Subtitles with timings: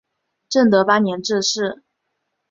[0.49, 1.83] 正德八年致仕。